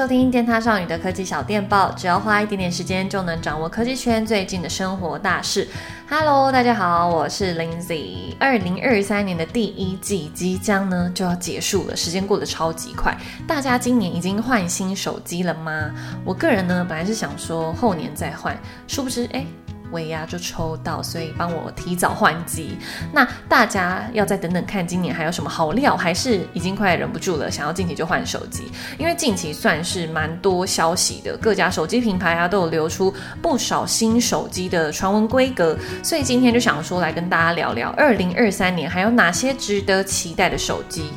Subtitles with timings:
[0.00, 5.68] 收听电塔少女的科技小电报，只要花一点点时间就能掌握科技圈最近的生活大事。
[6.08, 8.34] Hello，大家好，我是 Lindsay。
[8.40, 13.14] 二零二三年的第一季即将呢就要结束了，时间过得超级快。
[13.46, 15.90] 大家今年已经换新手机了吗？
[16.24, 18.58] 我个人呢本来是想说后年再换，
[18.88, 19.44] 殊不知哎。
[19.92, 22.76] 尾牙就抽到，所以帮我提早换机。
[23.12, 25.96] 那大家要再等等看，今年还有什么好料？
[25.96, 28.70] 还是已经快忍不住了，想要近期就换手机？
[28.98, 41.10] 因为近期算是蛮多消息的，各家手机品牌啊都有流出不少新手机的传闻规格，所以今天就想说来跟大家聊聊，二零二三年还有哪些值得期待的手机。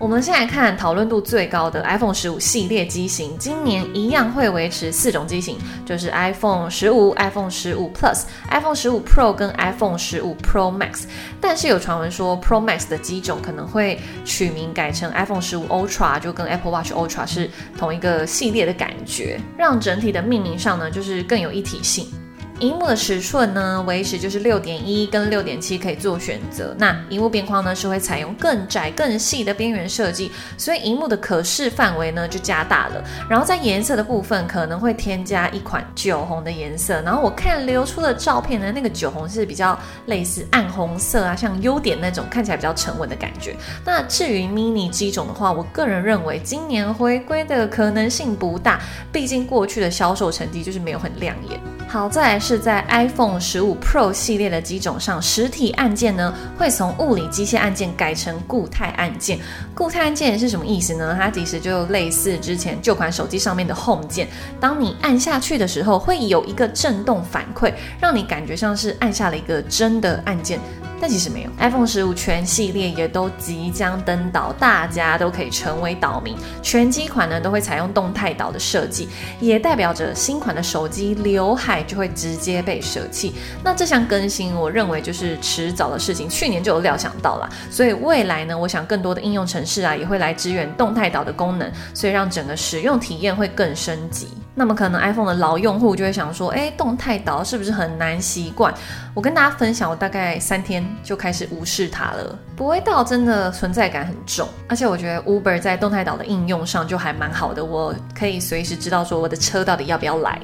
[0.00, 11.02] 我们先来看讨论度最高的 iPhone 十五系列机型，今年一样会维持四种机型，就是 iPhone 十五、iPhone 十五 Plus、iPhone 十五 Pro 跟 iPhone 十五 Pro Max。
[11.38, 22.06] 但是有传闻说 Pro Max 的机种可能会取名改成 iPhone 十五 Ultra，就跟 Apple Watch Ultra 是同一个系列的感觉，让整体的命名上呢就是更有一体性。
[22.60, 26.74] 荧幕的尺寸呢，维持就是六点一跟六点七可以做选择。
[26.78, 33.02] 那荧幕边框呢是会采用更窄更细的边缘设计，所以荧幕的可视范围呢就加大了。
[33.30, 37.00] 然后在颜色的部分可能会添加一款酒红的颜色。
[37.00, 43.56] 然后我看流出的照片呢，那个酒红是比较类似暗红色啊，像优点那种，看起来比较沉稳的感觉。
[43.86, 48.78] 那至于 mini 机种的话，我个人认为今年回归的可能性不大，
[49.10, 51.58] 毕竟过去的销售成绩就是没有很亮眼。
[51.92, 59.40] 好，再来是在 iPhone 十五 Pro 系列的机种上，实体按键呢会从物理机械按键改成固态按键。
[59.74, 61.16] 固态按键是什么意思呢？
[61.18, 64.28] 它其实就类似之前旧款手机上面的 Home 键，
[64.60, 70.60] 当你按下去的时候，会有一个震动反馈，让你感觉像是按下了一个真的按键。
[71.00, 76.36] 但其实没有，iPhone 十五全系列也都即将登岛，大家都可以成为岛民。
[76.62, 79.08] 全机款呢都会采用动态岛的设计，
[79.40, 83.32] 也代表着新款的手机刘海就会直接被舍弃。
[83.64, 87.48] 那这项更新，我认为就是迟早的事情，去年就有料想到了。
[87.70, 94.28] 所以未来呢，我想更多的应用程式啊也会来支援动态岛的功能，所以让整个使用体验会更升级。
[94.54, 98.74] 那么可能 iPhone 的老用户就会想说，诶，动态岛是不是很难习惯？
[99.14, 104.48] 我跟大家分享，我大概三天就开始无视它了，不会到真的存在感很重。
[104.68, 110.40] 而且我觉得 Uber 在动态岛的应用上就还蛮好的，我可以随时知道说我的车到底要不要来。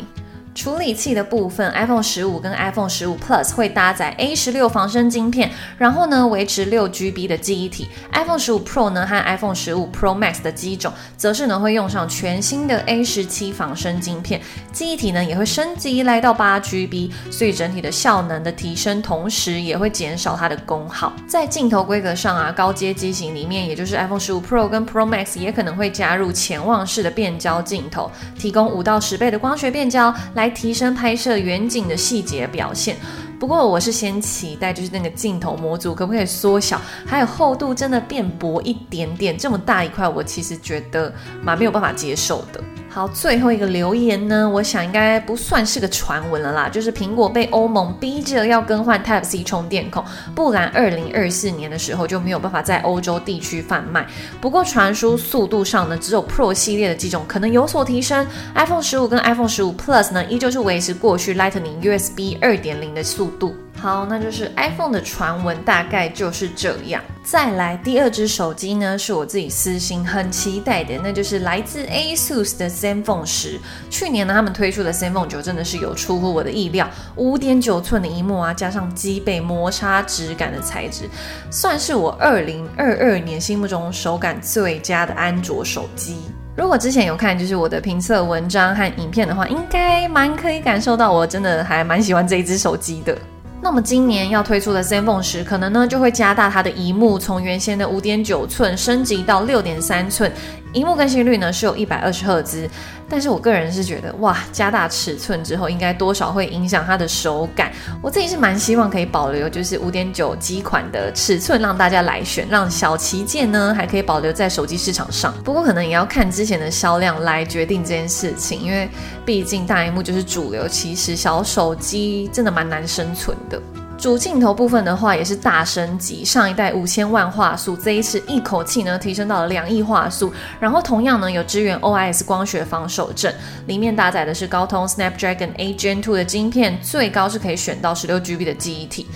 [0.57, 7.87] 处理器的部分，iPhone 十五跟 iPhone 十五 Plus 会搭载 A 十六仿生晶片，然后呢维持六 GB 的记忆体。
[8.15, 14.41] iPhone 十五 Pro 呢和 iPhone 十五 Pro Max 的机种，则是呢会用上全新的 A 十七仿生晶片，
[14.73, 21.13] 记忆体呢也会升级来到八 GB，所以整体的效能的提升，同时也会减少它的功耗。
[21.29, 30.46] 在镜头规格上啊，高阶机型里面，也就是 iPhone 十五 Pro 跟 Pro Max 也可能会加入潜望式的变焦镜头，提供五到十倍的光学变焦来。
[30.47, 32.97] 来提升拍摄远景的细节表现。
[33.39, 41.13] 不过我是先期待，就是那个镜头模组可不可以缩小，还有厚度真的变薄一点点，这么大一块，我其实觉得
[41.43, 42.63] 蛮没有办法接受的。
[42.97, 50.03] 好，最后一个留言呢，我想应该不算是个传闻了啦，就是苹果被欧盟逼着要更换 Type C 充电孔，
[50.35, 54.07] 不然二零二四年的时候就没有办法在欧洲地区贩卖。
[54.41, 63.55] 不过传输速度上呢，只有 Pro 系列的机种可能有所提升，iPhone 十五跟 iPhone 十五 Plus 呢，依旧是维持过去 Lightning USB 二点零的速度。
[63.87, 67.01] 好，那就是 iPhone 的传闻大概就是这样。
[67.23, 73.61] 再来第二只手机呢，是我自己私心很期待的，那就是来自 ASUS 的 ZenFone 10。
[73.89, 81.09] 去年呢，他们推出的 ZenFone 9真的是有出乎我的意料，五点九寸的萤幕啊，加上机背摩擦质感的材质，
[81.49, 86.17] 算是我二零二二年心目中手感最佳的安卓手机。
[86.57, 93.17] 如果之前有看就是我的评测文章和影片的话，应该蛮可以感受到我真的还蛮喜欢这一只手机的。
[93.63, 100.31] 那么今年要推出的 ZenFone 10可能呢就会加大它的荧幕，从原先的五点九寸升级到六点三寸，
[100.73, 102.69] 荧幕更新率呢是有一百二十赫兹。
[103.09, 107.71] 但是我个人是觉得，哇，加大尺寸之后应该多少会影响它的手感。
[108.03, 115.33] 我自己是蛮希望可以保留就是五点九机款的尺寸让大家来选，让小旗舰呢还可以保留在手机市场上。
[115.45, 118.89] 不过可能也要看之前的销量来决定这件事情，因为
[119.25, 123.63] 毕竟大萤幕就是主流，其实小手机真的蛮难生存的。
[123.99, 133.35] 主镜头部分的话也是大升级，上一代五千万画素，这一次一口气呢提升到了两亿画素，然后同样呢有支援 OIS 光学防手震，
[133.67, 139.07] 里面搭载的是高通 Snapdragon A Gen 2的晶片，最高是可以选到十六 GB 的记忆体。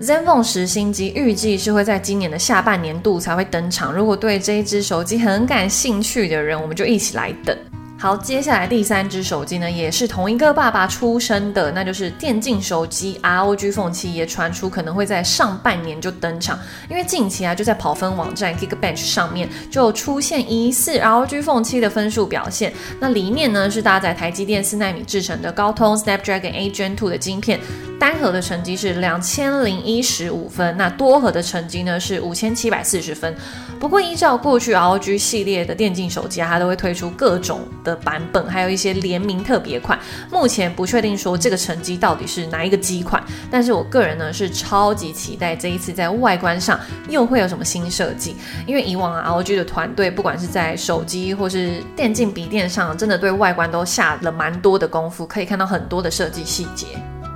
[0.00, 7.56] ZenFone 10新机预计是会在今年的下半年度才会登场，如果对这一支手机很感兴趣的人，我们就一起来等。
[8.02, 16.58] 好，接下来第三只手机呢，也是同一个爸爸出生的，那就是电竞手机 ROG Phone 7，也传出可能会在上半年就登场。
[16.88, 22.72] 因为近期啊，就在跑分网站 Geekbench 上面就出现疑似 ROG Phone 7的分数表现。
[22.98, 27.60] 那里面呢是搭载台积电四纳米制成的高通 Snapdragon A Gen 2的晶片，
[28.00, 33.32] 单核的成绩是两千零一十五分，那多核的成绩呢是五千七百四十分。
[33.78, 38.00] 不过依照过去 ROG 系列的电竞手机啊，它都会推出各种的。
[38.02, 39.98] 版本还有一些联名特别款，
[40.30, 46.80] 目前不确定说这个成绩到底是哪一个机款，但是我个人呢是超级期待这一次在外观上
[47.10, 48.34] 又会有什么新设计，
[48.66, 56.86] 因为以往啊 ROG 的团队不管是在手机或是电竞笔电上，真的对外观都下了蛮多的功夫，可以看到很多的设计细节。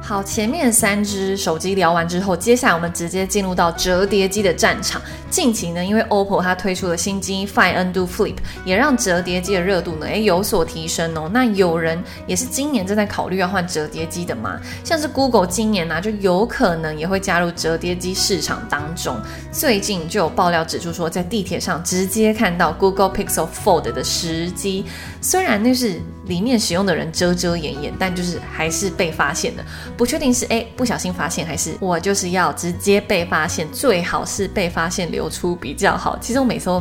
[0.07, 5.01] 好，前面三支手机聊完之后，接下来我们直接进入到折叠机的战场。
[5.31, 8.37] 近期呢，因为 OPPO 它推出了新机 Find N Do Flip，
[8.67, 11.31] 也让折叠机的热度呢诶有所提升哦。
[11.33, 14.61] 那有人也是今年正在考虑要换折叠机的嘛？
[14.85, 19.17] 像是 Google 今年呢、啊，就有可能也会加入折叠机市场当中。
[19.51, 24.85] 最近就有爆料指出说，在地铁上直接看到 Google Pixel Fold 的时机，
[25.23, 29.65] 虽然那是里面使用的人遮遮掩掩，但就是还是被发现的。
[29.97, 36.19] 不确定是哎不小心发现，还是我就是要直接被发现，最好是被发现流出比较好。
[36.21, 36.81] 其实我每次都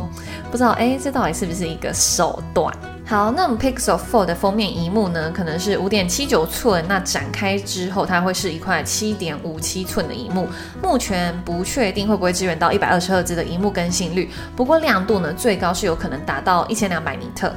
[0.50, 2.74] 不知道，哎，这到底是不是一个手段？
[3.06, 10.48] 好，那么 Pixel Fold 的封面萤幕呢，可能是五点七九寸，那展开之后它会是一块七点五七寸的萤幕。
[10.82, 17.54] 目前不确定会不会支援到一百二十赫兹的萤幕更新率，不过亮度呢，最高是有可能达到一千两百尼特。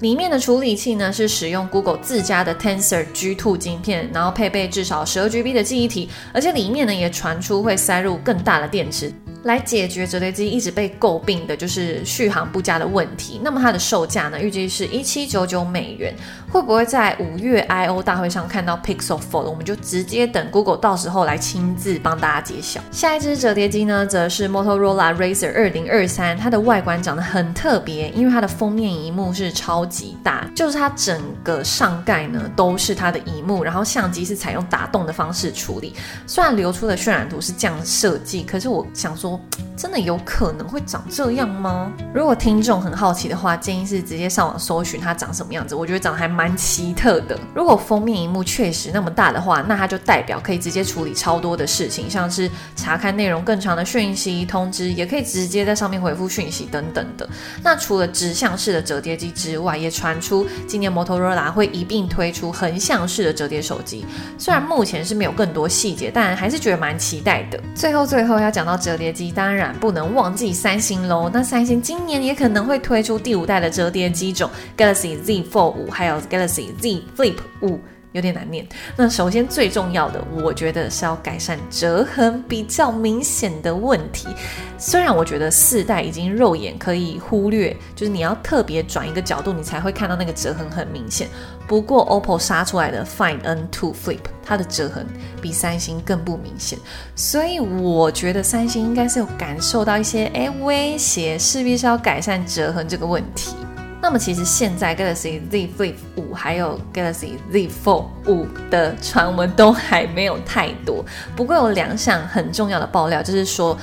[0.00, 9.12] 里面的处理器呢，是使用 Google 自家的 Tensor G2 晶片，然后配备至少十二 GB 的记忆体，而且里面呢也传出会塞入更大的电池。
[9.44, 13.40] 来解决折叠机一直被诟病的就是续航不佳的问题。
[13.42, 16.14] 那么它的售价呢，预计是一七九九美元。
[16.50, 19.42] 会不会在五月 I/O 大会上看到 Pixel Fold？
[19.50, 22.80] 我们就直接等 Google 到时候来亲自帮大家揭晓。
[22.92, 26.36] 下一只折叠机呢，则是 Motorola Razr 二零二三。
[26.36, 35.92] 它的外观长得很特别，因为它的封面一幕是超级大，就是它整个上盖呢都是它的萤幕，然后相机是采用打洞的方式处理。
[36.24, 39.33] 虽然流出的渲染图是这样设计，可是我想说。
[39.76, 41.92] 真的有可能会长这样吗？
[42.14, 45.74] 如果听众很好奇的话，建议是直接上网搜寻它长什么样子。
[45.74, 47.38] 我觉得长得还蛮奇特的。
[47.54, 57.28] 如果封面萤幕确实那么大的话，那它就代表可以直接处理超多的事情，像是查看内容更长的讯息、通知，也可以直接在上面回复讯息等等的。
[57.62, 64.06] 那除了直向式的折叠机之外，也传出今年摩托罗拉会一并推出横向式的折叠手机。
[64.38, 67.60] 虽然目前是没有更多细节，但还是觉得蛮期待的。
[67.74, 69.74] 最后，最后要讲到折叠机，当然。
[69.80, 71.30] 不能忘记三星喽。
[71.32, 77.78] 那三星今年也可能会推出第五代的折叠机种 Galaxy Z Fold 五，还有 Galaxy Z Flip 五，
[78.14, 78.66] 有点难念。
[78.96, 84.28] 那首先最重要的，我觉得是要改善折痕比较明显的问题。
[84.78, 91.28] 虽然我觉得四代已经肉眼可以忽略，就是你要特别转一个角度，你才会看到那个折痕很明显。
[91.66, 95.04] 不过 OPPO 杀出来的 Find N2 Flip，它的折痕
[95.42, 96.78] 比三星更不明显，
[97.16, 103.56] 所以我觉得三星应该是有感受到一些诶威胁，势必是要改善折痕这个问题。
[104.04, 111.02] 那么其实现在 Galaxy Z Flip 五还有 Galaxy Z Fold 五的传闻都还没有太多，
[111.34, 113.74] 不过有两项很重要的爆料，就是说。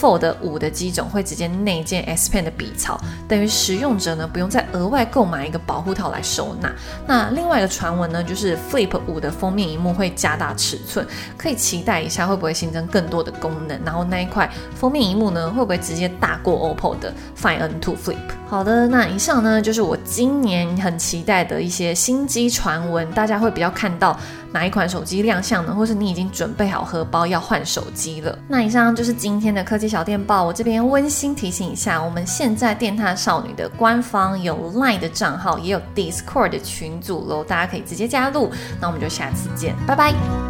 [0.00, 6.72] Fold 五的机种会直接内建 S Pen 的笔槽，等于使用者呢不用再额外购买一个保护套来收纳。
[7.06, 13.78] 那另外一个传闻呢，就是 Flip 五的封面萤幕会加大尺寸，可以期待一下会不会新增更多的功能。
[13.84, 18.16] 然后那一块封面萤幕呢，会不会直接大过 OPPO 的 Find N2 Flip？
[18.48, 24.18] 好的，那以上呢就是我今年很期待的一些新机传闻，大家会比较看到
[24.52, 25.74] 哪一款手机亮相呢？
[25.74, 28.38] 或是你已经准备好荷包要换手机了？
[28.48, 38.50] 那以上就是今天的科技小电报，我这边温馨提醒一下，我们现在电塔少女的官方有 LINE 的账号，也有 Discord 的群组喽，大家可以直接加入。
[38.80, 40.47] 那我们就下次见，拜拜。